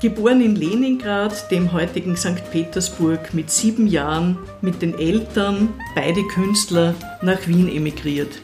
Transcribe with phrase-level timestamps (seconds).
[0.00, 2.50] Geboren in Leningrad, dem heutigen St.
[2.50, 8.40] Petersburg, mit sieben Jahren mit den Eltern, beide Künstler, nach Wien emigriert.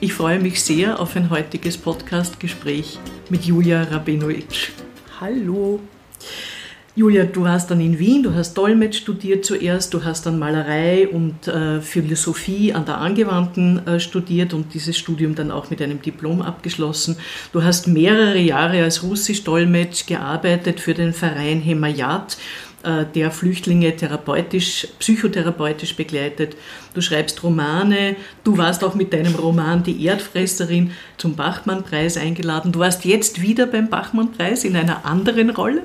[0.00, 2.98] Ich freue mich sehr auf ein heutiges Podcast-Gespräch
[3.28, 4.72] mit Julia Rabinovic.
[5.20, 5.78] Hallo.
[7.00, 11.08] Julia, du warst dann in Wien, du hast Dolmetsch studiert zuerst, du hast dann Malerei
[11.08, 16.02] und äh, Philosophie an der Angewandten äh, studiert und dieses Studium dann auch mit einem
[16.02, 17.16] Diplom abgeschlossen.
[17.54, 22.36] Du hast mehrere Jahre als Russisch-Dolmetsch gearbeitet für den Verein Hemayat,
[22.82, 26.54] äh, der Flüchtlinge therapeutisch, psychotherapeutisch begleitet.
[26.92, 32.72] Du schreibst Romane, du warst auch mit deinem Roman Die Erdfresserin zum Bachmann-Preis eingeladen.
[32.72, 35.84] Du warst jetzt wieder beim Bachmann-Preis in einer anderen Rolle.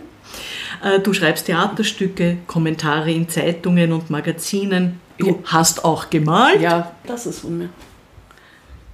[0.86, 5.00] Äh, du schreibst Theaterstücke, Kommentare in Zeitungen und Magazinen.
[5.18, 5.36] Du ja.
[5.46, 6.62] hast auch gemalt.
[6.62, 7.70] Ja, das ist von mir.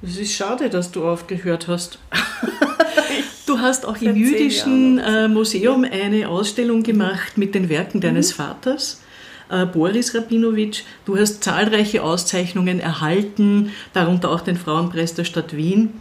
[0.02, 2.00] Es ist schade, dass du aufgehört hast.
[3.46, 8.02] du hast auch im jüdischen äh, Museum eine Ausstellung gemacht mit den Werken mhm.
[8.02, 9.02] deines Vaters.
[9.50, 10.84] Äh, Boris Rabinowitsch.
[11.04, 15.92] Du hast zahlreiche Auszeichnungen erhalten, darunter auch den Frauenpreis der Stadt Wien.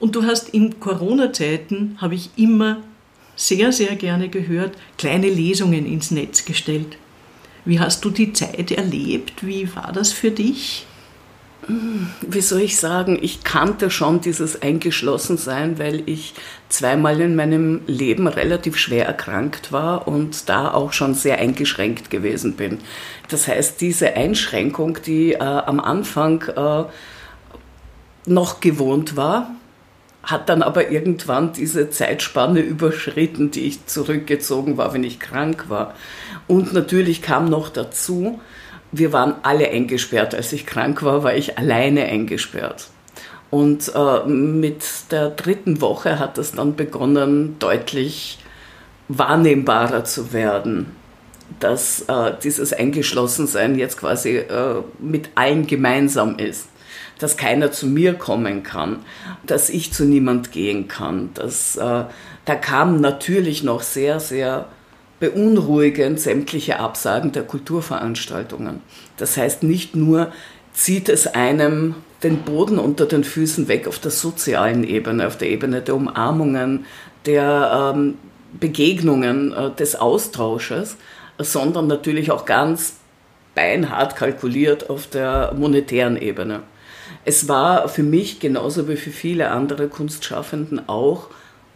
[0.00, 2.78] Und du hast in Corona-Zeiten, habe ich immer
[3.38, 6.98] sehr, sehr gerne gehört, kleine Lesungen ins Netz gestellt.
[7.64, 9.46] Wie hast du die Zeit erlebt?
[9.46, 10.86] Wie war das für dich?
[12.22, 16.34] Wie soll ich sagen, ich kannte schon dieses Eingeschlossensein, weil ich
[16.68, 22.54] zweimal in meinem Leben relativ schwer erkrankt war und da auch schon sehr eingeschränkt gewesen
[22.54, 22.78] bin.
[23.28, 26.84] Das heißt, diese Einschränkung, die äh, am Anfang äh,
[28.26, 29.50] noch gewohnt war,
[30.28, 35.94] hat dann aber irgendwann diese Zeitspanne überschritten, die ich zurückgezogen war, wenn ich krank war.
[36.46, 38.38] Und natürlich kam noch dazu,
[38.92, 40.34] wir waren alle eingesperrt.
[40.34, 42.88] Als ich krank war, war ich alleine eingesperrt.
[43.50, 48.38] Und äh, mit der dritten Woche hat es dann begonnen, deutlich
[49.08, 50.94] wahrnehmbarer zu werden,
[51.58, 56.68] dass äh, dieses Eingeschlossensein jetzt quasi äh, mit allen gemeinsam ist
[57.18, 59.00] dass keiner zu mir kommen kann,
[59.44, 61.30] dass ich zu niemand gehen kann.
[61.34, 62.04] Das, äh,
[62.44, 64.66] da kamen natürlich noch sehr, sehr
[65.20, 68.80] beunruhigend sämtliche Absagen der Kulturveranstaltungen.
[69.16, 70.32] Das heißt, nicht nur
[70.72, 75.50] zieht es einem den Boden unter den Füßen weg auf der sozialen Ebene, auf der
[75.50, 76.86] Ebene der Umarmungen,
[77.26, 78.14] der ähm,
[78.58, 80.96] Begegnungen, äh, des Austausches,
[81.38, 82.94] sondern natürlich auch ganz
[83.54, 86.62] beinhart kalkuliert auf der monetären Ebene
[87.28, 91.28] es war für mich genauso wie für viele andere Kunstschaffenden auch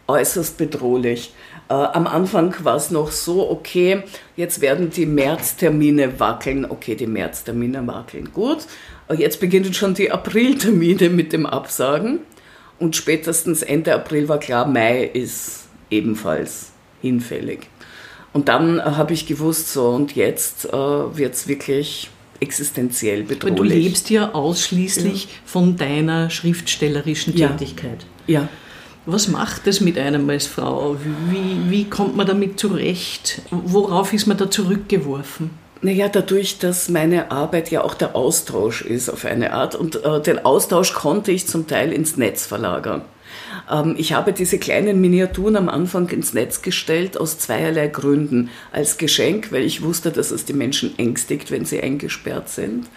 [0.07, 1.31] äußerst bedrohlich.
[1.69, 4.01] Äh, am Anfang war es noch so, okay,
[4.35, 6.65] jetzt werden die Märztermine wackeln.
[6.65, 8.65] Okay, die Märztermine wackeln, gut.
[9.09, 12.21] Äh, jetzt beginnen schon die Apriltermine mit dem Absagen.
[12.79, 17.69] Und spätestens Ende April war klar, Mai ist ebenfalls hinfällig.
[18.33, 22.09] Und dann äh, habe ich gewusst, so und jetzt äh, wird es wirklich
[22.43, 23.55] existenziell bedrohlich.
[23.55, 25.29] du lebst ja ausschließlich ja.
[25.45, 28.05] von deiner schriftstellerischen Tätigkeit.
[28.27, 28.41] Ja.
[28.41, 28.49] ja.
[29.05, 30.95] Was macht es mit einem als Frau?
[31.29, 33.41] Wie, wie kommt man damit zurecht?
[33.49, 35.49] Worauf ist man da zurückgeworfen?
[35.81, 40.21] Naja, dadurch, dass meine Arbeit ja auch der Austausch ist auf eine Art und äh,
[40.21, 43.01] den Austausch konnte ich zum Teil ins Netz verlagern.
[43.71, 48.49] Ähm, ich habe diese kleinen Miniaturen am Anfang ins Netz gestellt aus zweierlei Gründen.
[48.71, 52.87] Als Geschenk, weil ich wusste, dass es die Menschen ängstigt, wenn sie eingesperrt sind.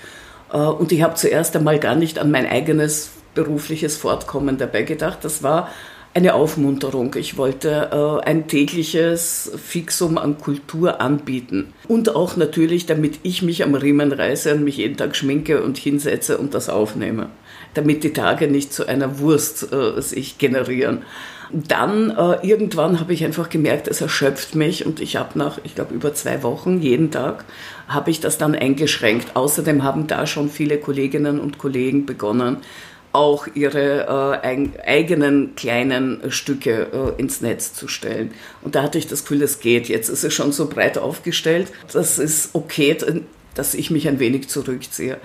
[0.52, 5.18] Äh, und ich habe zuerst einmal gar nicht an mein eigenes berufliches Fortkommen dabei gedacht.
[5.22, 5.70] Das war
[6.16, 7.14] eine Aufmunterung.
[7.16, 11.74] Ich wollte äh, ein tägliches Fixum an Kultur anbieten.
[11.88, 15.76] Und auch natürlich, damit ich mich am Riemen reiße und mich jeden Tag schminke und
[15.76, 17.28] hinsetze und das aufnehme
[17.76, 21.02] damit die Tage nicht zu einer Wurst äh, sich generieren.
[21.52, 25.74] Dann äh, irgendwann habe ich einfach gemerkt, es erschöpft mich und ich habe nach, ich
[25.74, 27.44] glaube, über zwei Wochen jeden Tag
[27.86, 29.36] habe ich das dann eingeschränkt.
[29.36, 32.58] Außerdem haben da schon viele Kolleginnen und Kollegen begonnen,
[33.12, 38.32] auch ihre äh, eigenen kleinen Stücke äh, ins Netz zu stellen.
[38.62, 39.88] Und da hatte ich das Gefühl, das geht.
[39.88, 42.96] Jetzt ist es schon so breit aufgestellt, das ist okay,
[43.54, 45.18] dass ich mich ein wenig zurückziehe.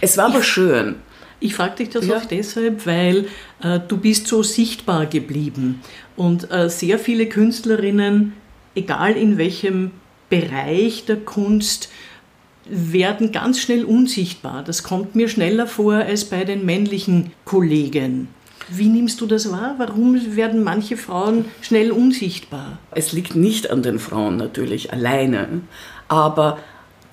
[0.00, 0.96] Es war aber schön.
[1.40, 2.16] Ich frage dich das ja.
[2.16, 3.26] auch deshalb, weil
[3.62, 5.82] äh, du bist so sichtbar geblieben
[6.16, 8.32] und äh, sehr viele Künstlerinnen,
[8.74, 9.92] egal in welchem
[10.28, 11.90] Bereich der Kunst,
[12.70, 14.62] werden ganz schnell unsichtbar.
[14.64, 18.28] Das kommt mir schneller vor als bei den männlichen Kollegen.
[18.68, 19.76] Wie nimmst du das wahr?
[19.78, 22.78] Warum werden manche Frauen schnell unsichtbar?
[22.90, 25.62] Es liegt nicht an den Frauen natürlich alleine,
[26.08, 26.58] aber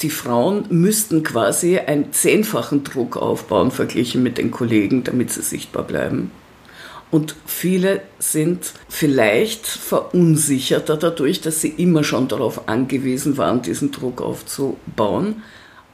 [0.02, 5.84] die Frauen müssten quasi einen zehnfachen Druck aufbauen verglichen mit den Kollegen, damit sie sichtbar
[5.84, 6.32] bleiben.
[7.16, 14.22] Und viele sind vielleicht verunsicherter dadurch, dass sie immer schon darauf angewiesen waren, diesen Druck
[14.22, 15.42] aufzubauen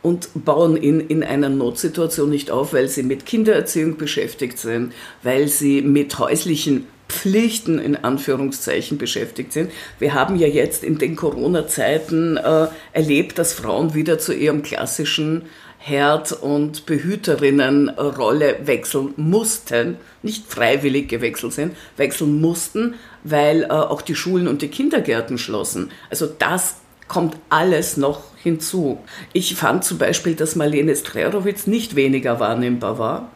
[0.01, 5.47] und bauen ihn in einer Notsituation nicht auf, weil sie mit Kindererziehung beschäftigt sind, weil
[5.47, 9.71] sie mit häuslichen Pflichten in Anführungszeichen beschäftigt sind.
[10.00, 15.44] Wir haben ja jetzt in den Corona-Zeiten äh, erlebt, dass Frauen wieder zu ihrem klassischen
[15.83, 22.94] Herd- und Behüterinnenrolle wechseln mussten, nicht freiwillig gewechselt sind, wechseln mussten,
[23.24, 25.89] weil äh, auch die Schulen und die Kindergärten schlossen.
[26.12, 26.75] Also das
[27.07, 29.00] kommt alles noch hinzu.
[29.33, 33.31] Ich fand zum Beispiel, dass Marlene Strerowitz nicht weniger wahrnehmbar war.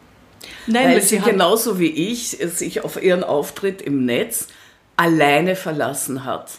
[0.68, 4.46] Nein, weil sie genauso wie ich sich auf ihren Auftritt im Netz
[4.96, 6.52] alleine verlassen hat.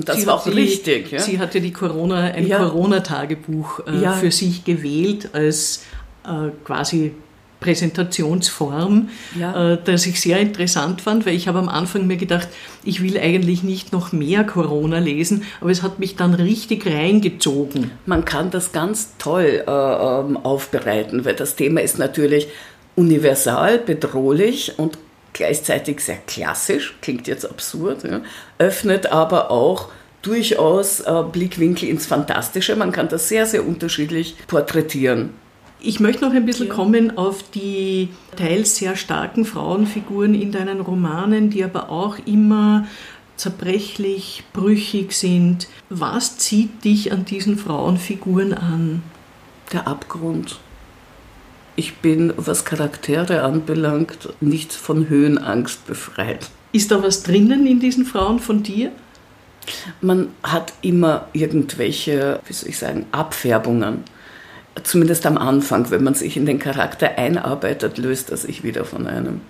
[0.00, 1.12] Und das sie war auch die, richtig.
[1.12, 1.18] Ja?
[1.18, 2.56] Sie hatte die Corona, ein ja.
[2.56, 4.12] Corona-Tagebuch äh, ja.
[4.12, 5.82] für sich gewählt als
[6.24, 7.12] äh, quasi
[7.60, 9.74] Präsentationsform, ja.
[9.74, 12.48] äh, das ich sehr interessant fand, weil ich habe am Anfang mir gedacht,
[12.82, 17.90] ich will eigentlich nicht noch mehr Corona lesen, aber es hat mich dann richtig reingezogen.
[18.06, 22.48] Man kann das ganz toll äh, ähm, aufbereiten, weil das Thema ist natürlich
[22.96, 24.96] universal, bedrohlich und
[25.32, 28.20] gleichzeitig sehr klassisch, klingt jetzt absurd, ja,
[28.58, 29.88] öffnet aber auch
[30.22, 32.76] durchaus äh, Blickwinkel ins Fantastische.
[32.76, 35.30] Man kann das sehr, sehr unterschiedlich porträtieren.
[35.82, 36.74] Ich möchte noch ein bisschen ja.
[36.74, 42.86] kommen auf die teils sehr starken Frauenfiguren in deinen Romanen, die aber auch immer
[43.36, 45.68] zerbrechlich, brüchig sind.
[45.88, 49.02] Was zieht dich an diesen Frauenfiguren an?
[49.72, 50.58] Der Abgrund.
[51.80, 56.50] Ich bin, was Charaktere anbelangt, nicht von Höhenangst befreit.
[56.72, 58.92] Ist da was drinnen in diesen Frauen von dir?
[60.02, 64.04] Man hat immer irgendwelche, wie soll ich sagen, Abfärbungen.
[64.82, 69.06] Zumindest am Anfang, wenn man sich in den Charakter einarbeitet, löst er sich wieder von
[69.06, 69.40] einem.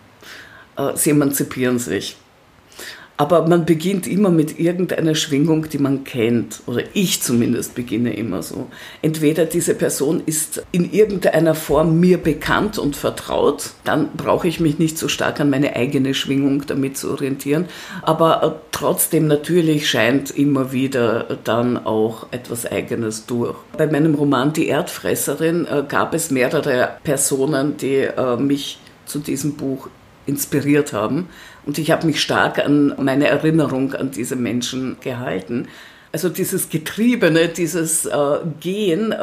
[0.77, 2.17] Äh, sie emanzipieren sich.
[3.21, 6.63] Aber man beginnt immer mit irgendeiner Schwingung, die man kennt.
[6.65, 8.69] Oder ich zumindest beginne immer so.
[9.03, 14.79] Entweder diese Person ist in irgendeiner Form mir bekannt und vertraut, dann brauche ich mich
[14.79, 17.67] nicht so stark an meine eigene Schwingung damit zu orientieren.
[18.01, 23.55] Aber äh, trotzdem natürlich scheint immer wieder dann auch etwas Eigenes durch.
[23.77, 29.57] Bei meinem Roman Die Erdfresserin äh, gab es mehrere Personen, die äh, mich zu diesem
[29.57, 29.91] Buch
[30.27, 31.29] inspiriert haben.
[31.67, 35.69] Und ich habe mich stark an meine Erinnerung an diese Menschen gehalten.
[36.13, 39.17] Also dieses Getriebene, dieses äh, Gehen äh,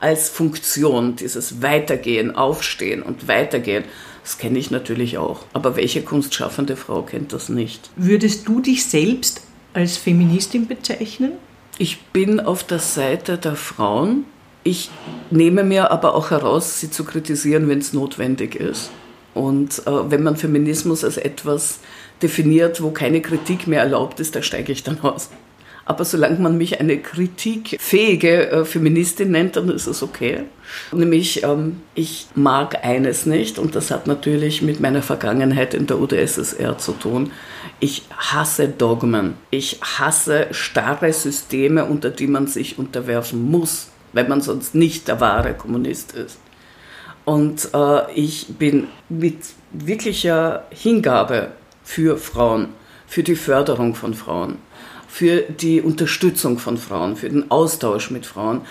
[0.00, 3.84] als Funktion, dieses Weitergehen, Aufstehen und Weitergehen,
[4.22, 5.44] das kenne ich natürlich auch.
[5.52, 7.90] Aber welche kunstschaffende Frau kennt das nicht?
[7.96, 9.42] Würdest du dich selbst
[9.74, 11.32] als Feministin bezeichnen?
[11.76, 14.24] Ich bin auf der Seite der Frauen.
[14.64, 14.90] Ich
[15.30, 18.90] nehme mir aber auch heraus, sie zu kritisieren, wenn es notwendig ist.
[19.34, 21.78] Und äh, wenn man Feminismus als etwas
[22.22, 25.30] definiert, wo keine Kritik mehr erlaubt ist, da steige ich dann aus.
[25.84, 30.44] Aber solange man mich eine kritikfähige äh, Feministin nennt, dann ist es okay.
[30.92, 35.98] Nämlich, ähm, ich mag eines nicht, und das hat natürlich mit meiner Vergangenheit in der
[35.98, 37.32] UdSSR zu tun.
[37.80, 39.34] Ich hasse Dogmen.
[39.50, 45.20] Ich hasse starre Systeme, unter die man sich unterwerfen muss, weil man sonst nicht der
[45.20, 46.38] wahre Kommunist ist.
[47.24, 49.38] Und äh, ich bin mit
[49.72, 51.52] wirklicher Hingabe
[51.84, 52.68] für Frauen,
[53.06, 54.56] für die Förderung von Frauen,
[55.08, 58.62] für die Unterstützung von Frauen, für den Austausch mit Frauen.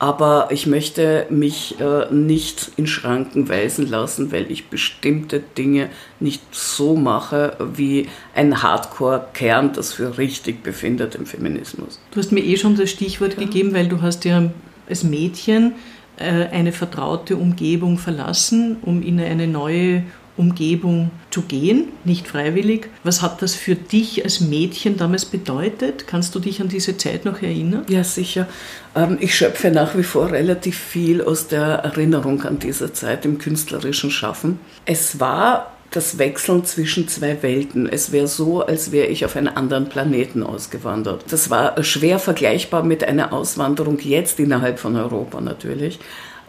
[0.00, 6.40] Aber ich möchte mich äh, nicht in Schranken weisen lassen, weil ich bestimmte Dinge nicht
[6.52, 11.98] so mache, wie ein Hardcore-Kern das für richtig befindet im Feminismus.
[12.12, 13.40] Du hast mir eh schon das Stichwort ja.
[13.40, 14.50] gegeben, weil du hast ja
[14.88, 15.72] als Mädchen
[16.20, 20.02] eine vertraute Umgebung verlassen, um in eine neue
[20.38, 22.88] Umgebung zu gehen, nicht freiwillig.
[23.02, 26.06] Was hat das für dich als Mädchen damals bedeutet?
[26.06, 27.84] Kannst du dich an diese Zeit noch erinnern?
[27.88, 28.46] Ja, sicher.
[28.94, 33.38] Ähm, ich schöpfe nach wie vor relativ viel aus der Erinnerung an diese Zeit im
[33.38, 34.60] künstlerischen Schaffen.
[34.86, 37.88] Es war das Wechseln zwischen zwei Welten.
[37.88, 41.24] Es wäre so, als wäre ich auf einen anderen Planeten ausgewandert.
[41.30, 45.98] Das war schwer vergleichbar mit einer Auswanderung jetzt innerhalb von Europa natürlich,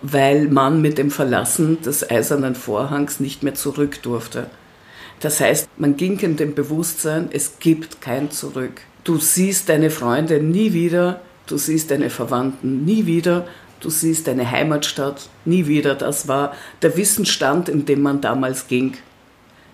[0.01, 4.47] weil man mit dem Verlassen des eisernen Vorhangs nicht mehr zurück durfte.
[5.21, 8.81] Das heißt, man ging in dem Bewusstsein, es gibt kein Zurück.
[9.03, 13.45] Du siehst deine Freunde nie wieder, du siehst deine Verwandten nie wieder,
[13.81, 15.95] du siehst deine Heimatstadt nie wieder.
[15.95, 18.95] Das war der Wissensstand, in dem man damals ging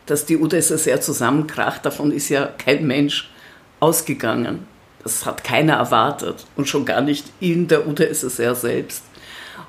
[0.06, 3.32] dass die UdSSR zusammenkracht, davon ist ja kein Mensch
[3.80, 4.68] ausgegangen.
[5.04, 9.04] Das hat keiner erwartet und schon gar nicht in der UdSSR selbst.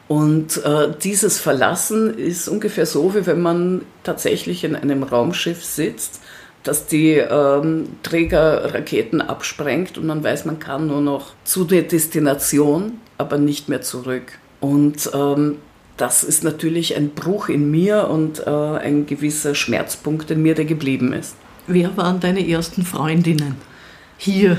[0.08, 6.20] Und äh, dieses Verlassen ist ungefähr so, wie wenn man tatsächlich in einem Raumschiff sitzt,
[6.62, 13.00] das die ähm, Trägerraketen absprengt und man weiß, man kann nur noch zu der Destination,
[13.18, 14.38] aber nicht mehr zurück.
[14.60, 15.58] Und ähm,
[15.96, 20.64] das ist natürlich ein Bruch in mir und äh, ein gewisser Schmerzpunkt in mir, der
[20.64, 21.36] geblieben ist.
[21.66, 23.56] Wer waren deine ersten Freundinnen
[24.18, 24.58] hier?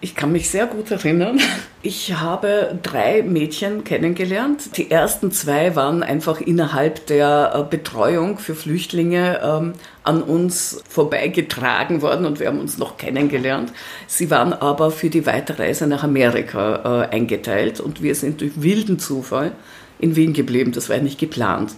[0.00, 1.40] Ich kann mich sehr gut erinnern.
[1.80, 4.76] Ich habe drei Mädchen kennengelernt.
[4.76, 12.02] Die ersten zwei waren einfach innerhalb der äh, Betreuung für Flüchtlinge ähm, an uns vorbeigetragen
[12.02, 13.72] worden und wir haben uns noch kennengelernt.
[14.06, 18.98] Sie waren aber für die Weiterreise nach Amerika äh, eingeteilt und wir sind durch wilden
[18.98, 19.52] Zufall
[20.04, 20.72] in Wien geblieben.
[20.72, 21.72] Das war nicht geplant.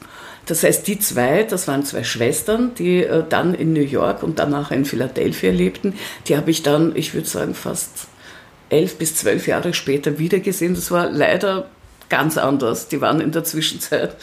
[0.47, 4.38] Das heißt, die zwei, das waren zwei Schwestern, die äh, dann in New York und
[4.38, 5.95] danach in Philadelphia lebten,
[6.28, 8.09] die habe ich dann, ich würde sagen, fast
[8.68, 10.75] elf bis zwölf Jahre später wiedergesehen.
[10.75, 11.68] Das war leider
[12.09, 12.88] ganz anders.
[12.88, 14.16] Die waren in der Zwischenzeit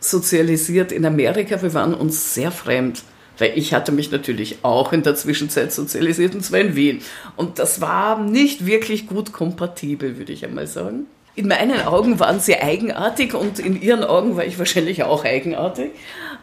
[0.00, 1.60] sozialisiert in Amerika.
[1.62, 3.02] Wir waren uns sehr fremd.
[3.38, 7.00] Weil ich hatte mich natürlich auch in der Zwischenzeit sozialisiert, und zwar in Wien.
[7.36, 11.06] Und das war nicht wirklich gut kompatibel, würde ich einmal sagen.
[11.40, 15.92] In meinen Augen waren sie eigenartig und in ihren Augen war ich wahrscheinlich auch eigenartig.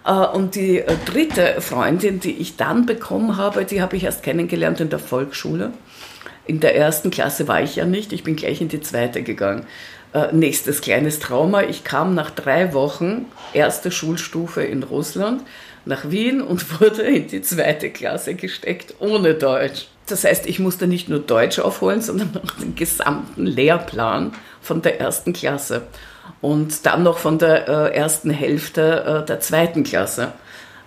[0.04, 4.24] Äh, und die äh, dritte Freundin, die ich dann bekommen habe, die habe ich erst
[4.24, 5.72] kennengelernt in der Volksschule.
[6.48, 9.68] In der ersten Klasse war ich ja nicht, ich bin gleich in die zweite gegangen.
[10.13, 15.44] Äh, nächstes kleines Trauma, ich kam nach drei Wochen, erste Schulstufe in Russland,
[15.86, 19.89] nach Wien und wurde in die zweite Klasse gesteckt, ohne Deutsch.
[20.08, 24.32] Das heißt, ich musste nicht nur Deutsch aufholen, sondern auch den gesamten Lehrplan
[24.67, 25.83] von der ersten Klasse
[26.41, 30.33] und dann noch von der äh, ersten Hälfte äh, der zweiten Klasse.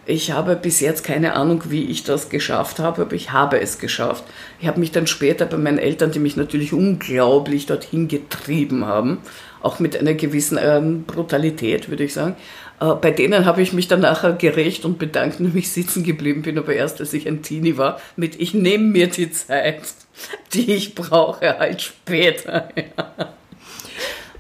[0.07, 3.79] Ich habe bis jetzt keine Ahnung, wie ich das geschafft habe, aber ich habe es
[3.79, 4.25] geschafft.
[4.61, 9.19] Ich habe mich dann später bei meinen Eltern, die mich natürlich unglaublich dorthin getrieben haben,
[9.63, 12.35] auch mit einer gewissen ähm, Brutalität, würde ich sagen,
[12.81, 16.59] äh, bei denen habe ich mich dann nachher gerecht und bedankt, nämlich sitzen geblieben bin,
[16.59, 19.83] aber erst als ich ein Teenie war, mit ich nehme mir die Zeit,
[20.55, 22.69] die ich brauche, halt später.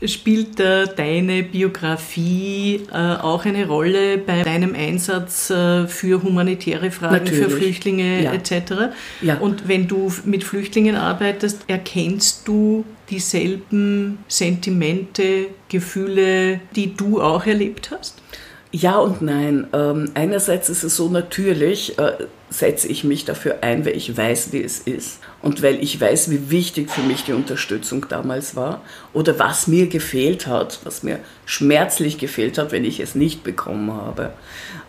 [0.04, 7.24] Spielt äh, deine Biografie äh, auch eine Rolle bei deinem Einsatz äh, für humanitäre Fragen,
[7.24, 7.44] Natürlich.
[7.44, 8.32] für Flüchtlinge ja.
[8.32, 8.94] etc.?
[9.20, 9.36] Ja.
[9.38, 17.90] Und wenn du mit Flüchtlingen arbeitest, erkennst du dieselben Sentimente, Gefühle, die du auch erlebt
[17.90, 18.22] hast?
[18.72, 19.66] Ja und nein.
[19.72, 22.12] Ähm, einerseits ist es so natürlich, äh,
[22.50, 26.30] setze ich mich dafür ein, weil ich weiß, wie es ist und weil ich weiß,
[26.30, 31.20] wie wichtig für mich die Unterstützung damals war oder was mir gefehlt hat, was mir
[31.46, 34.32] schmerzlich gefehlt hat, wenn ich es nicht bekommen habe.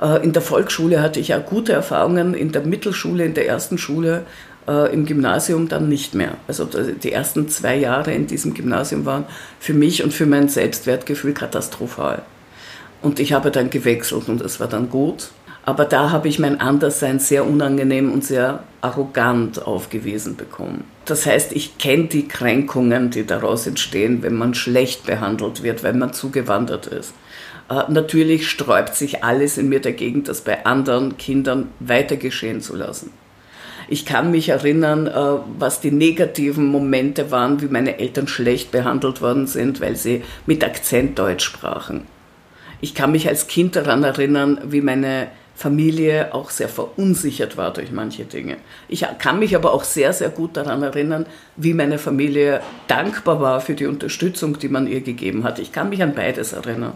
[0.01, 3.77] Äh, in der Volksschule hatte ich auch gute Erfahrungen, in der Mittelschule, in der ersten
[3.77, 4.25] Schule,
[4.67, 6.37] äh, im Gymnasium dann nicht mehr.
[6.47, 9.25] Also die ersten zwei Jahre in diesem Gymnasium waren
[9.59, 12.23] für mich und für mein Selbstwertgefühl katastrophal.
[13.01, 15.31] Und ich habe dann gewechselt und es war dann gut.
[15.63, 20.85] Aber da habe ich mein Anderssein sehr unangenehm und sehr arrogant aufgewiesen bekommen.
[21.05, 25.99] Das heißt, ich kenne die Kränkungen, die daraus entstehen, wenn man schlecht behandelt wird, wenn
[25.99, 27.13] man zugewandert ist.
[27.69, 32.75] Äh, natürlich sträubt sich alles in mir dagegen, das bei anderen Kindern weiter geschehen zu
[32.75, 33.11] lassen.
[33.87, 35.13] Ich kann mich erinnern, äh,
[35.59, 40.63] was die negativen Momente waren, wie meine Eltern schlecht behandelt worden sind, weil sie mit
[40.63, 42.07] Akzent Deutsch sprachen.
[42.79, 45.27] Ich kann mich als Kind daran erinnern, wie meine
[45.61, 48.57] Familie auch sehr verunsichert war durch manche Dinge.
[48.87, 53.61] Ich kann mich aber auch sehr, sehr gut daran erinnern, wie meine Familie dankbar war
[53.61, 55.59] für die Unterstützung, die man ihr gegeben hat.
[55.59, 56.93] Ich kann mich an beides erinnern.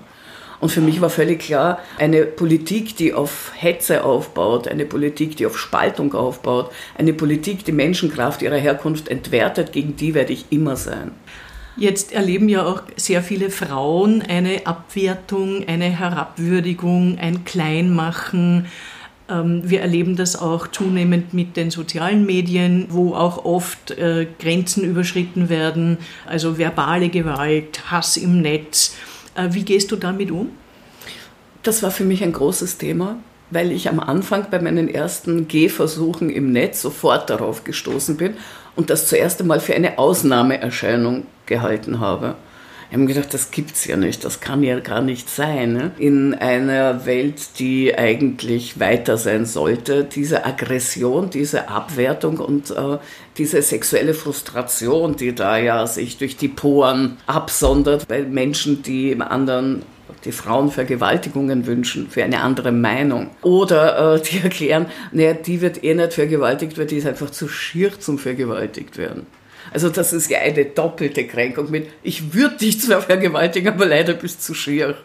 [0.60, 5.46] Und für mich war völlig klar, eine Politik, die auf Hetze aufbaut, eine Politik, die
[5.46, 10.76] auf Spaltung aufbaut, eine Politik, die Menschenkraft ihrer Herkunft entwertet, gegen die werde ich immer
[10.76, 11.12] sein.
[11.78, 18.68] Jetzt erleben ja auch sehr viele Frauen eine Abwertung, eine Herabwürdigung, ein Kleinmachen.
[19.30, 24.86] Ähm, wir erleben das auch zunehmend mit den sozialen Medien, wo auch oft äh, Grenzen
[24.86, 28.96] überschritten werden, also verbale Gewalt, Hass im Netz.
[29.36, 30.52] Äh, wie gehst du damit um?
[31.62, 33.18] Das war für mich ein großes Thema,
[33.50, 38.36] weil ich am Anfang bei meinen ersten Gehversuchen im Netz sofort darauf gestoßen bin
[38.76, 42.36] und das zuerst einmal für eine Ausnahmeerscheinung gehalten habe.
[42.88, 45.74] Ich habe mir gedacht, das gibt's ja nicht, das kann ja gar nicht sein.
[45.74, 45.92] Ne?
[45.98, 52.98] In einer Welt, die eigentlich weiter sein sollte, diese Aggression, diese Abwertung und äh,
[53.38, 59.24] diese sexuelle Frustration, die da ja sich durch die Poren absondert, weil Menschen, die im
[59.24, 59.82] anderen
[60.24, 63.30] die Frauen Vergewaltigungen wünschen, für eine andere Meinung.
[63.42, 67.48] Oder äh, die erklären, naja, die wird eh nicht vergewaltigt, weil die ist einfach zu
[67.48, 69.28] schier zum vergewaltigt werden.
[69.74, 74.14] Also das ist ja eine doppelte Kränkung mit, ich würde dich zwar vergewaltigen, aber leider
[74.14, 74.96] bist du zu schier.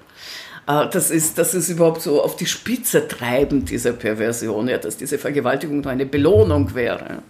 [0.66, 4.96] Äh, das ist, das ist überhaupt so auf die Spitze treibend, diese Perversion, ja, dass
[4.96, 7.22] diese Vergewaltigung nur eine Belohnung wäre.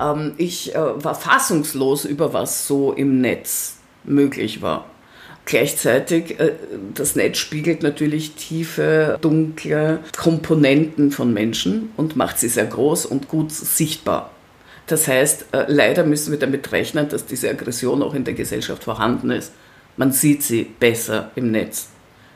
[0.00, 4.86] Ähm, ich äh, war fassungslos über was so im Netz möglich war.
[5.44, 6.52] Gleichzeitig, äh,
[6.94, 13.28] das Netz spiegelt natürlich tiefe, dunkle Komponenten von Menschen und macht sie sehr groß und
[13.28, 14.30] gut sichtbar.
[14.86, 18.84] Das heißt, äh, leider müssen wir damit rechnen, dass diese Aggression auch in der Gesellschaft
[18.84, 19.52] vorhanden ist.
[19.96, 21.88] Man sieht sie besser im Netz,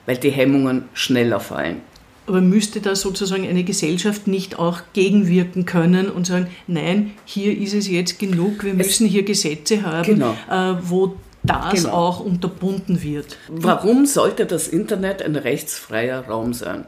[0.04, 1.80] weil die Hemmungen schneller fallen.
[2.26, 7.72] Aber müsste da sozusagen eine Gesellschaft nicht auch gegenwirken können und sagen, nein, hier ist
[7.72, 10.36] es jetzt genug, wir müssen hier Gesetze haben, genau.
[10.50, 11.14] Äh, wo
[11.46, 11.92] das genau.
[11.94, 13.36] auch unterbunden wird.
[13.48, 16.86] Warum sollte das Internet ein rechtsfreier Raum sein?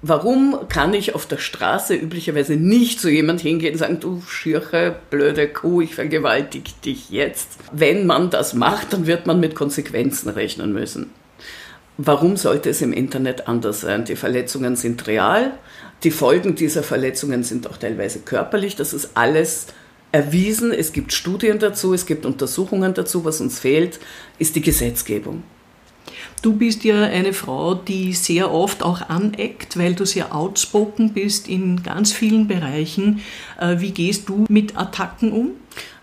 [0.00, 4.94] Warum kann ich auf der Straße üblicherweise nicht zu jemand hingehen und sagen, du schirche,
[5.10, 7.58] blöde Kuh, ich vergewaltige dich jetzt?
[7.72, 11.10] Wenn man das macht, dann wird man mit Konsequenzen rechnen müssen.
[11.96, 14.04] Warum sollte es im Internet anders sein?
[14.04, 15.50] Die Verletzungen sind real,
[16.04, 19.66] die Folgen dieser Verletzungen sind auch teilweise körperlich, das ist alles
[20.12, 23.24] erwiesen, es gibt Studien dazu, es gibt Untersuchungen dazu.
[23.24, 24.00] Was uns fehlt,
[24.38, 25.42] ist die Gesetzgebung.
[26.40, 31.48] Du bist ja eine Frau, die sehr oft auch aneckt, weil du sehr outspoken bist
[31.48, 33.20] in ganz vielen Bereichen.
[33.60, 35.50] Äh, wie gehst du mit Attacken um?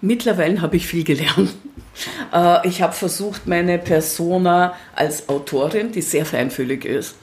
[0.02, 1.54] Mittlerweile habe ich viel gelernt.
[2.34, 7.16] Äh, ich habe versucht, meine Persona als Autorin, die sehr feinfühlig ist,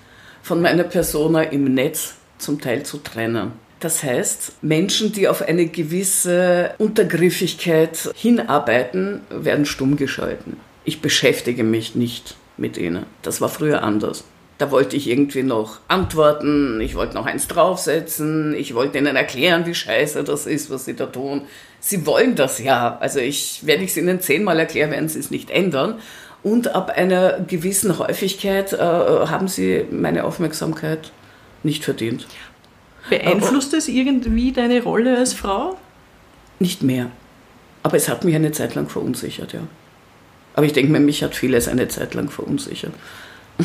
[0.43, 3.53] von meiner Persona im Netz zum Teil zu trennen.
[3.83, 10.57] Das heißt, Menschen, die auf eine gewisse Untergriffigkeit hinarbeiten, werden stumm geschalten.
[10.85, 13.07] Ich beschäftige mich nicht mit ihnen.
[13.23, 14.23] Das war früher anders.
[14.59, 19.67] Da wollte ich irgendwie noch antworten, ich wollte noch eins draufsetzen, ich wollte ihnen erklären,
[19.67, 21.43] wie scheiße das ist, was sie da tun.
[21.81, 22.99] Sie wollen das ja.
[23.01, 25.99] Also ich, wenn ich es ihnen zehnmal erkläre, werden sie es nicht ändern.
[26.45, 31.11] Und ab einer gewissen Häufigkeit äh, haben sie meine Aufmerksamkeit
[31.65, 32.29] nicht verdient.
[33.09, 35.79] Beeinflusst es irgendwie deine Rolle als Frau?
[36.59, 37.11] Nicht mehr.
[37.83, 39.61] Aber es hat mich eine Zeit lang verunsichert, ja.
[40.55, 42.93] Aber ich denke mir, mich hat vieles eine Zeit lang verunsichert.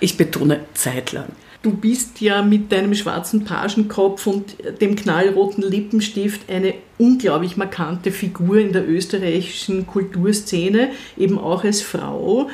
[0.00, 1.28] Ich betone zeitlang.
[1.62, 8.58] Du bist ja mit deinem schwarzen Pagenkopf und dem knallroten Lippenstift eine unglaublich markante Figur
[8.58, 12.50] in der österreichischen Kulturszene, eben auch als Frau.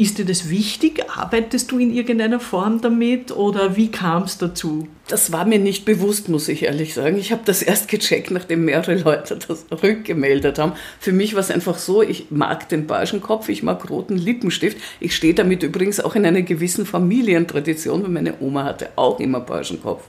[0.00, 1.02] Ist dir das wichtig?
[1.16, 4.86] Arbeitest du in irgendeiner Form damit oder wie kam es dazu?
[5.08, 7.18] Das war mir nicht bewusst, muss ich ehrlich sagen.
[7.18, 10.74] Ich habe das erst gecheckt, nachdem mehrere Leute das rückgemeldet haben.
[11.00, 14.76] Für mich war es einfach so, ich mag den Barschenkopf, ich mag roten Lippenstift.
[15.00, 19.40] Ich stehe damit übrigens auch in einer gewissen Familientradition, weil meine Oma hatte auch immer
[19.40, 20.04] Barschenkopf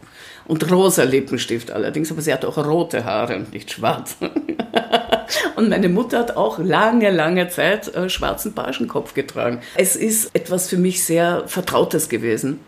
[0.46, 4.18] und rosa Lippenstift allerdings, aber sie hat auch rote Haare und nicht schwarz.
[5.56, 9.62] und meine Mutter hat auch lange, lange Zeit äh, schwarzen Pagenkopf getragen.
[9.76, 12.60] Es ist etwas für mich sehr Vertrautes gewesen.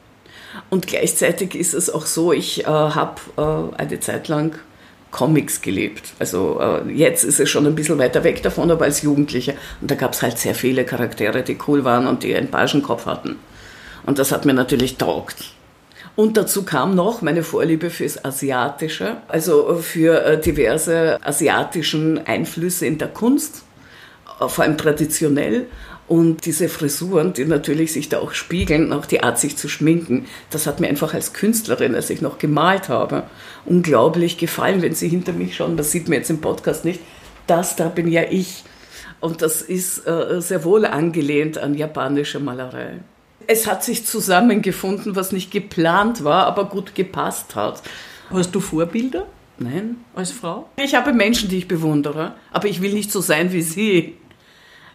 [0.70, 4.56] Und gleichzeitig ist es auch so, ich äh, habe äh, eine Zeit lang
[5.12, 6.14] Comics gelebt.
[6.20, 9.56] Also äh, jetzt ist es schon ein bisschen weiter weg davon, aber als Jugendliche.
[9.82, 13.06] Und da gab es halt sehr viele Charaktere, die cool waren und die einen Pagenkopf
[13.06, 13.38] hatten.
[14.06, 15.54] Und das hat mir natürlich taugt.
[16.22, 23.00] Und dazu kam noch meine Vorliebe fürs Asiatische, also für äh, diverse asiatischen Einflüsse in
[23.00, 23.64] der Kunst,
[24.40, 25.66] äh, vor allem traditionell.
[26.08, 30.28] Und diese Frisuren, die natürlich sich da auch spiegeln, auch die Art, sich zu schminken,
[30.52, 33.24] das hat mir einfach als Künstlerin, als ich noch gemalt habe,
[33.66, 34.84] unglaublich gefallen.
[34.84, 37.00] Wenn Sie hinter mich schauen, das sieht man jetzt im Podcast nicht,
[37.48, 38.64] das da bin ja ich.
[39.22, 43.00] Und das ist äh, sehr wohl angelehnt an japanische Malerei
[43.48, 47.82] es hat sich zusammengefunden, was nicht geplant war, aber gut gepasst hat.
[48.30, 49.26] Hast du Vorbilder?
[49.58, 49.98] Nein.
[50.16, 50.70] Als Frau?
[50.78, 54.18] Ich habe Menschen, die ich bewundere, aber ich will nicht so sein wie sie.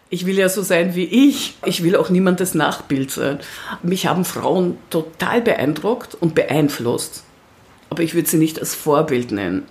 [0.09, 1.55] Ich will ja so sein wie ich.
[1.65, 3.39] Ich will auch niemandes Nachbild sein.
[3.83, 7.23] Mich haben Frauen total beeindruckt und beeinflusst.
[7.89, 9.63] Aber ich würde sie nicht als Vorbild nennen.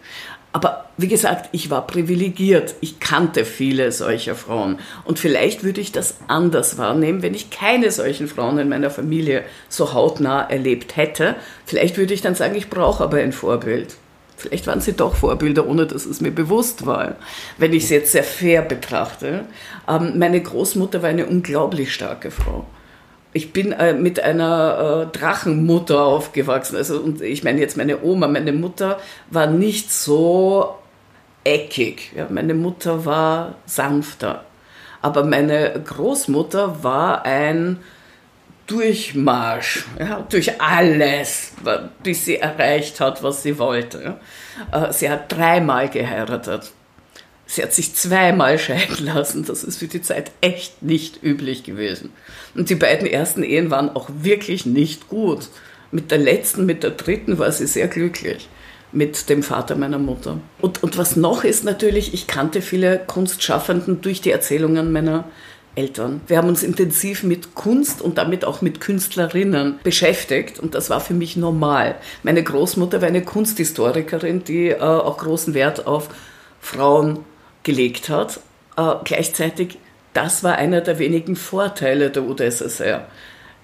[0.57, 2.77] Aber wie gesagt, ich war privilegiert.
[2.81, 4.79] Ich kannte viele solcher Frauen.
[5.05, 9.45] Und vielleicht würde ich das anders wahrnehmen, wenn ich keine solchen Frauen in meiner Familie
[9.69, 11.35] so hautnah erlebt hätte.
[11.67, 13.97] Vielleicht würde ich dann sagen, ich brauche aber ein Vorbild.
[14.39, 17.17] Vielleicht waren sie doch Vorbilder, ohne dass es mir bewusst war,
[17.59, 19.45] wenn ich es jetzt sehr fair betrachte.
[19.87, 22.65] Ähm, meine Großmutter war eine unglaublich starke Frau
[23.37, 26.77] ich bin äh, mit einer äh, Drachenmutter aufgewachsen.
[26.77, 28.99] Also, und ich meine jetzt meine Oma, meine Mutter
[29.31, 30.75] war nicht so
[31.45, 32.13] eckig.
[32.17, 34.47] Ja, meine Mutter war sanfter.
[35.03, 37.81] Aber meine Großmutter war ein
[38.67, 41.53] Durchmarsch, ja, durch alles,
[42.03, 44.19] bis sie erreicht hat, was sie wollte.
[44.73, 46.73] Äh, sie hat dreimal geheiratet.
[47.47, 49.45] Sie hat sich zweimal scheiden lassen.
[49.45, 52.13] Das ist für die Zeit echt nicht üblich gewesen.
[52.55, 55.49] Und die beiden ersten Ehen waren auch wirklich nicht gut.
[55.93, 58.49] Mit der letzten, mit der dritten war sie sehr glücklich.
[58.93, 60.41] Mit dem Vater meiner Mutter.
[60.61, 65.25] Und, und was noch ist natürlich, ich kannte viele Kunstschaffenden durch die Erzählungen meiner
[65.77, 66.23] Eltern.
[66.27, 71.01] Wir haben uns intensiv mit Kunst und damit auch mit Künstlerinnen beschäftigt und das war
[71.01, 71.97] für mich normal.
[72.23, 76.09] Meine Großmutter war eine Kunsthistorikerin, die äh, auch großen Wert auf
[76.61, 77.21] Frauen
[77.67, 78.41] gelegt hat.
[78.79, 79.79] Äh, gleichzeitig,
[80.15, 83.07] das war einer der wenigen Vorteile der UdSSR.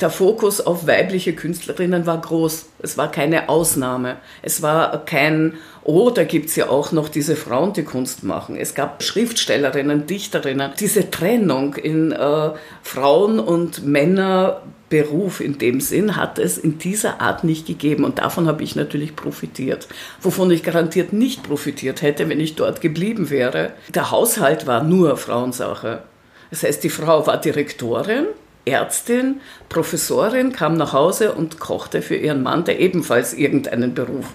[0.00, 2.66] Der Fokus auf weibliche Künstlerinnen war groß.
[2.80, 4.16] Es war keine Ausnahme.
[4.42, 8.56] Es war kein, oh, da gibt es ja auch noch diese Frauen, die Kunst machen.
[8.56, 10.72] Es gab Schriftstellerinnen, Dichterinnen.
[10.80, 12.50] Diese Trennung in äh,
[12.82, 18.04] Frauen- und Männerberuf in dem Sinn hat es in dieser Art nicht gegeben.
[18.04, 19.86] Und davon habe ich natürlich profitiert.
[20.20, 23.72] Wovon ich garantiert nicht profitiert hätte, wenn ich dort geblieben wäre.
[23.94, 26.02] Der Haushalt war nur Frauensache.
[26.50, 28.26] Das heißt, die Frau war Direktorin
[28.64, 34.26] Ärztin, Professorin, kam nach Hause und kochte für ihren Mann, der ebenfalls irgendeinen Beruf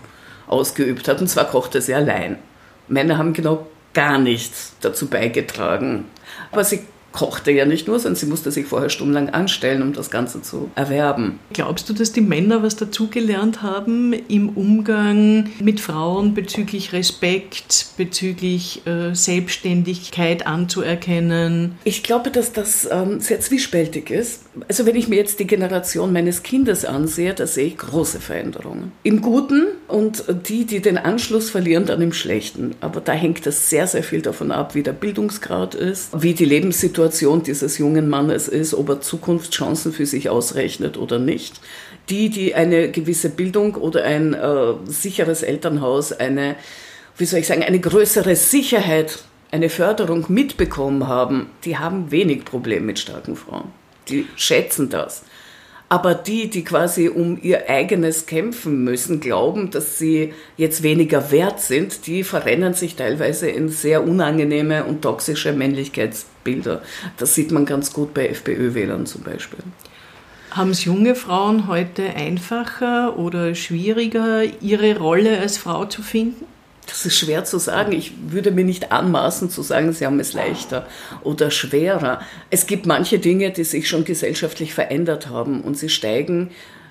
[0.48, 1.22] ausgeübt hat.
[1.22, 2.38] Und zwar kochte sie allein.
[2.88, 6.06] Männer haben genau gar nichts dazu beigetragen.
[6.52, 6.86] Aber sie
[7.18, 10.70] kochte ja nicht nur, sondern sie musste sich vorher stundenlang anstellen, um das Ganze zu
[10.76, 11.40] erwerben.
[11.52, 18.86] Glaubst du, dass die Männer was dazugelernt haben im Umgang mit Frauen bezüglich Respekt, bezüglich
[18.86, 21.76] äh, Selbstständigkeit anzuerkennen?
[21.86, 24.44] Ich glaube, dass das ähm, sehr zwiespältig ist.
[24.68, 28.92] Also wenn ich mir jetzt die Generation meines Kindes ansehe, da sehe ich große Veränderungen.
[29.04, 32.76] Im Guten und die, die den Anschluss verlieren, dann im Schlechten.
[32.80, 36.46] Aber da hängt das sehr, sehr viel davon ab, wie der Bildungsgrad ist, wie die
[36.46, 41.60] Lebenssituation Situation dieses jungen Mannes ist, ob er Zukunftschancen für sich ausrechnet oder nicht.
[42.10, 46.56] Die, die eine gewisse Bildung oder ein äh, sicheres Elternhaus, eine,
[47.18, 49.20] wie soll ich sagen, eine größere Sicherheit,
[49.52, 53.72] eine Förderung mitbekommen haben, die haben wenig Probleme mit starken Frauen.
[54.10, 55.24] Die schätzen das.
[55.90, 61.62] Aber die, die quasi um ihr eigenes kämpfen müssen, glauben, dass sie jetzt weniger wert
[61.62, 66.82] sind, die verrennen sich teilweise in sehr unangenehme und toxische Männlichkeitsbilder.
[67.18, 69.60] Das sieht man ganz gut bei FPÖ-Wählern zum Beispiel.
[70.52, 76.46] Haben es junge Frauen heute einfacher oder schwieriger, ihre Rolle als Frau zu finden?
[76.88, 77.92] Das ist schwer zu sagen.
[77.92, 80.88] Ich würde mir nicht anmaßen zu sagen, sie haben es leichter
[81.24, 82.22] oder schwerer.
[82.50, 86.50] Es gibt manche Dinge, die sich schon gesellschaftlich verändert haben und sie steigen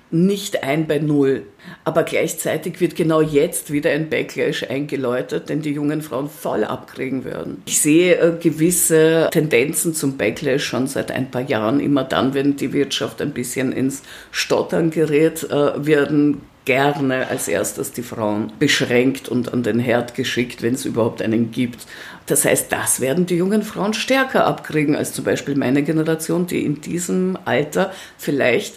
[0.09, 1.43] nicht ein bei Null.
[1.83, 7.25] Aber gleichzeitig wird genau jetzt wieder ein Backlash eingeläutet, den die jungen Frauen voll abkriegen
[7.25, 7.61] werden.
[7.65, 11.79] Ich sehe äh, gewisse Tendenzen zum Backlash schon seit ein paar Jahren.
[11.79, 17.93] Immer dann, wenn die Wirtschaft ein bisschen ins Stottern gerät, äh, werden gerne als erstes
[17.93, 21.87] die Frauen beschränkt und an den Herd geschickt, wenn es überhaupt einen gibt.
[22.25, 26.65] Das heißt, das werden die jungen Frauen stärker abkriegen als zum Beispiel meine Generation, die
[26.65, 28.75] in diesem Alter vielleicht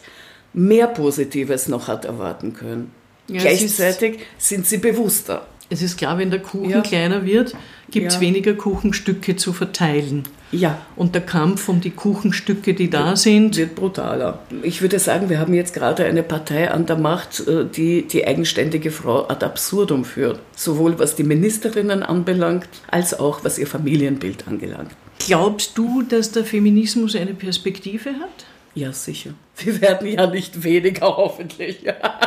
[0.52, 2.92] mehr Positives noch hat erwarten können.
[3.26, 5.48] Ja, Gleichzeitig sind sie bewusster.
[5.72, 6.80] Es ist klar, wenn der Kuchen ja.
[6.80, 7.54] kleiner wird,
[7.92, 8.20] gibt es ja.
[8.20, 10.24] weniger Kuchenstücke zu verteilen.
[10.50, 10.84] Ja.
[10.96, 14.40] Und der Kampf um die Kuchenstücke, die da sind, wird brutaler.
[14.62, 18.26] Ich würde sagen, wir haben jetzt gerade eine Partei an der Macht, äh, die die
[18.26, 20.40] eigenständige Frau ad absurdum führt.
[20.56, 24.90] Sowohl was die Ministerinnen anbelangt, als auch was ihr Familienbild angelangt.
[25.20, 28.46] Glaubst du, dass der Feminismus eine Perspektive hat?
[28.74, 29.34] Ja, sicher.
[29.56, 31.78] Wir werden ja nicht weniger hoffentlich,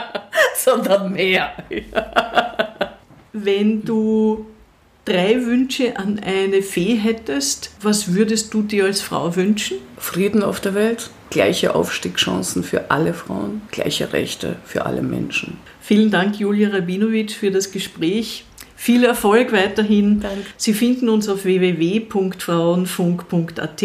[0.56, 1.53] sondern mehr.
[3.43, 4.45] Wenn du
[5.06, 9.79] drei Wünsche an eine Fee hättest, was würdest du dir als Frau wünschen?
[9.97, 15.58] Frieden auf der Welt, gleiche Aufstiegschancen für alle Frauen, gleiche Rechte für alle Menschen.
[15.82, 18.45] Vielen Dank, Julia Rabinowitsch, für das Gespräch.
[18.77, 20.21] Viel Erfolg weiterhin.
[20.21, 20.45] Dank.
[20.56, 23.84] Sie finden uns auf www.frauenfunk.at,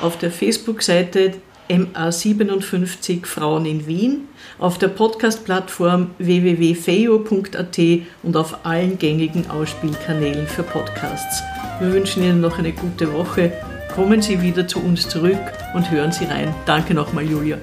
[0.00, 1.32] auf der Facebook-Seite
[1.68, 7.78] MA57 Frauen in Wien, auf der Podcast-Plattform www.feo.at
[8.22, 11.42] und auf allen gängigen Ausspielkanälen für Podcasts.
[11.80, 13.52] Wir wünschen Ihnen noch eine gute Woche.
[13.94, 15.40] Kommen Sie wieder zu uns zurück
[15.74, 16.54] und hören Sie rein.
[16.64, 17.58] Danke nochmal, Julia.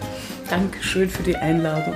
[0.50, 1.96] Dankeschön für die Einladung.